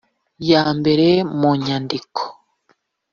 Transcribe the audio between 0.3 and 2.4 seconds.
ya mbera mu nyandiko